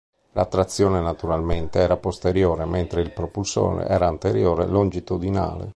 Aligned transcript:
La 0.31 0.45
trazione, 0.47 0.99
naturalmente, 0.99 1.77
era 1.77 1.95
posteriore, 1.95 2.65
mentre 2.65 3.01
il 3.01 3.11
propulsore 3.13 3.85
era 3.85 4.07
anteriore 4.07 4.65
longitudinale. 4.65 5.69